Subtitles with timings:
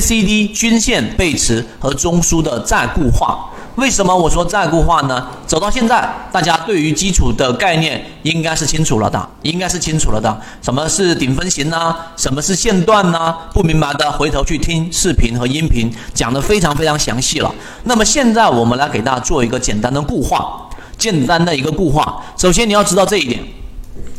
[0.00, 3.46] CD 均线背驰和中枢的再固化。
[3.76, 5.26] 为什么我说再固化呢？
[5.46, 10.40] 走到现在，大家对于基础的概念应该是清楚了的，应该是清楚了的。
[10.60, 11.94] 什么是顶分型呢？
[12.16, 13.34] 什么是线段呢？
[13.54, 17.54] 不明白的回头去听视频和音频，讲的非常非常详细了。
[17.84, 22.22] 那么现在我们来给大家做一个简单的固化，简单的一个固化。
[22.36, 23.40] 首先你要知道这一点。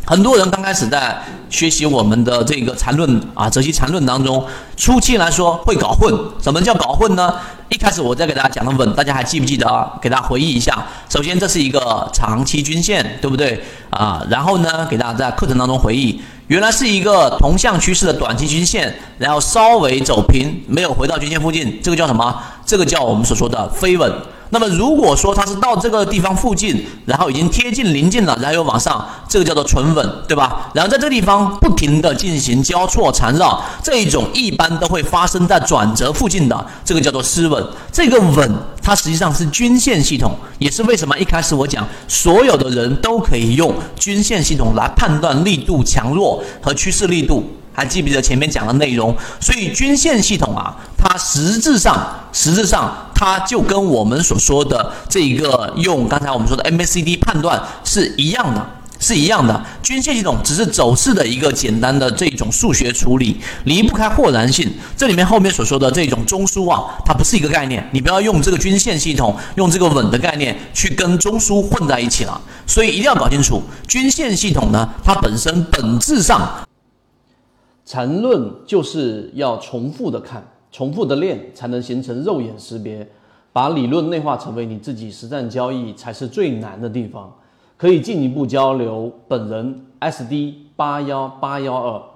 [0.06, 1.16] 很多人刚开始在
[1.50, 4.46] 学习我们的这个缠论啊，泽西缠论当中，
[4.76, 6.14] 初期来说会搞混。
[6.42, 7.34] 什么叫搞混呢？
[7.70, 9.90] 一开始我再给大家讲的稳，大家还记不记得啊？
[10.02, 10.86] 给大家回忆一下。
[11.08, 14.26] 首先这是一个长期均线，对不对啊？
[14.30, 16.22] 然后呢，给大家在课程当中回忆，
[16.52, 22.44] 原来是一个同向趋势的短期均线，然后稍微走平，没有回到均线附近，这个叫什么？
[22.66, 24.12] 这个叫我们所说的飞稳。
[24.54, 30.70] 那么如果说它是到这个地方附近，然后已经贴近临近了，然后又往上，这个叫做纯稳，对吧？
[30.74, 37.66] 然后在这个地方不停的进行交错缠绕，这一种一般都会发生在转折附近的，这个叫做失稳。
[37.94, 47.44] 这个稳它实际上是均线系统，也是为什么一开始我讲所有的人都可以用均线系统来判断力度强弱和趋势力度。
[47.74, 49.16] 还记不记得前面讲的内容？
[49.40, 58.68] 所以均线系统啊，它实质上，实质上它就跟我们所说的这一个用刚才我们说的 MACD 判断是一样的，
[59.12, 59.62] 是一样的。
[59.84, 64.72] 均线系统只是走势的一个简单的这种数学处理，离不开豁然性。
[64.96, 72.40] 这里面后面所说的这种中枢啊，它不是一个概念，你不要用这个均线系统，用这个稳的概念去跟中枢混在一起了。
[72.66, 76.66] 所以一定要搞清楚，均线系统呢，它本身本质上。
[77.86, 83.06] 缠论就是要重复的看，重复的练，才能形成肉眼识别。
[83.52, 87.30] 把理论内化成为你自己实战交易，才是最难的地方。
[87.82, 89.12] 可以进一步交流。
[89.28, 92.11] 本人 SD 八幺八幺二。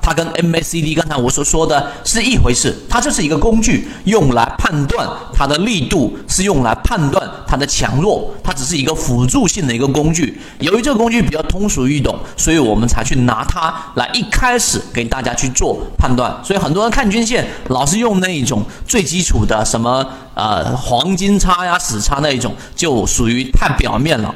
[0.00, 10.40] 它跟 MACD 刚才我所说的是一回事，它就是一个工具，用来判断它的力度，是用来判断它的强弱，它只是一个辅助性的一个工具。
[10.58, 16.34] 由于这个工具比较通俗易懂，所以我们才去拿它来一开始给大家去做判断。
[16.44, 24.34] 所以很多人看均线，老是用那一种最基础的什么呃黄金叉呀、死叉那一种，就属于太表面了。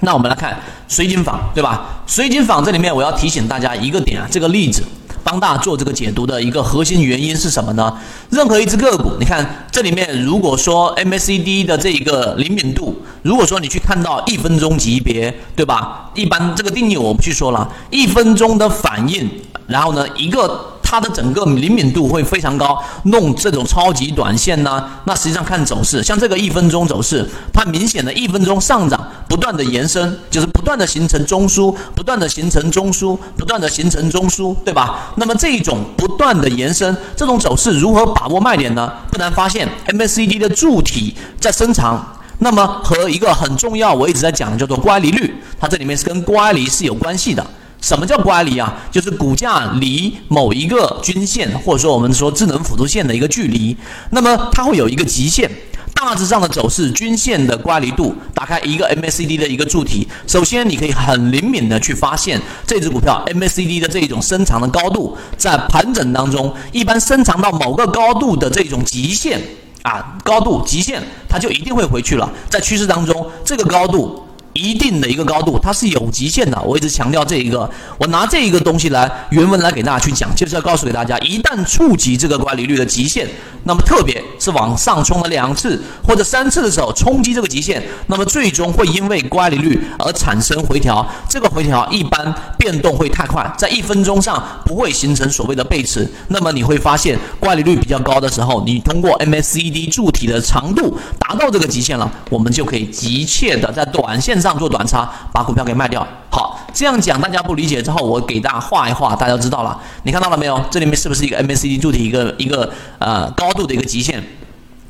[0.00, 0.58] 那我们来看
[0.88, 2.02] 水井坊，对吧？
[2.06, 4.82] 水井坊这里面我要提醒大家一个点啊，这个例子
[5.24, 7.92] 帮大家做这个解读的一个核心原因是什么呢？
[8.30, 16.10] 任何一只个股，你看这里面，如果说 MACD 的这一个灵敏度，如果说你去看到一分钟级别，对吧？
[16.14, 19.28] 一般这个定义我不去说了，一分钟的反应，
[19.66, 20.72] 然后呢一个。
[20.88, 35.12] 它的整个灵敏度会非常高，弄这种超级短线呢，那实际上看走势，像这个一分钟走势，它明显的一分钟上涨，不断的延伸，就是不断的形成中枢，不断的形成中枢，不断的形成中枢，对吧？
[35.16, 38.92] 那么这一种不断的延伸，这种走势如何把握卖点呢？
[39.10, 47.44] 不难发现，MACD 的柱体在伸长，那么和一个很重要，我一直在讲的叫做乖离率，它这里面是跟乖离是有关系的。
[47.86, 48.74] 什么叫乖离啊？
[48.90, 53.76] 就是股价离某一个均线，或者说我们说智能辅助线的一个距离，
[54.10, 55.48] 那么它会有一个极限。
[55.94, 69.40] 大致上的走势，均线的乖离度，打开一个 MACD 的一个柱体，首先你可以很灵敏的去发现这只股票 MACD 的这一种伸长的高度，在盘整当中，一般伸长到某个高度的这种极限
[69.82, 72.28] 啊，高度极限，它就一定会回去了。
[72.50, 74.25] 在趋势当中，这个高度。
[74.56, 76.60] 一定的一个高度，它是有极限的。
[76.62, 83.28] 我一直强调这一个，我拿这一个东西来原文来给大家去讲，就是要告诉给大家，一旦触及这个乖离率的极限，
[83.64, 91.06] 那么特别是往上冲了两次或者三次的时候，冲击这个极限，那么最终会因为乖离率而产生回调。
[91.28, 96.08] 这个回调一般变动会太快，在一分钟上不会形成所谓的背驰。
[96.28, 104.45] 那么你会发现乖离率比较高的时候，你通过 MACD 柱体的长度达到这个极限了，我们就可以急切的在短线上。
[104.48, 106.06] 上做短差，把股票给卖掉。
[106.30, 109.76] 好，这样讲大家不理解之后，我给大家画一画，大家知道了。
[110.04, 110.60] 你看到了没有？
[110.70, 114.22] 这里面是不是一个 MACD 柱体一个一个呃高度的一个极限？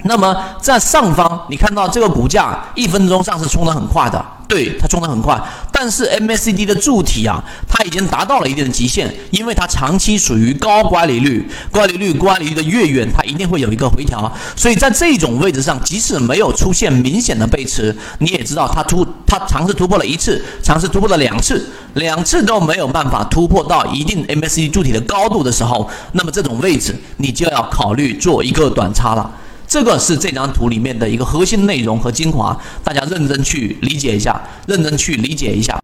[0.07, 5.41] 那么在上方，你看到这个股价一分钟上是冲得很快的，对，它冲得很快。
[5.71, 14.33] 但是 MACD 的柱体啊，它已经达到了一定的极限，因为它长期属于高乖离率，乖离率乖离的越远，它一定会有一个回调。
[14.55, 29.31] 所以在这种位置上，即使没有出现明显的背驰，你也知道它突它尝试突破了一次，尝试突破了两次，两次都没有办法突破到一定 MACD 柱体的高度的时候，那么这种位置你就要考虑做一个短差了。
[29.77, 35.75] 这个是这张图里面的一个核心内容和精华，大家认真去理解一下，认真去理解一下。